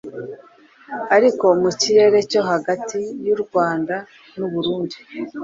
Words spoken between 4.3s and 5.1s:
nuburundi